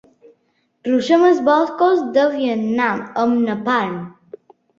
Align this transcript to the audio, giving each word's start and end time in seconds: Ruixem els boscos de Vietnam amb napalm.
Ruixem 0.87 1.25
els 1.27 1.41
boscos 1.49 2.01
de 2.15 2.25
Vietnam 2.33 3.05
amb 3.27 3.45
napalm. 3.45 3.95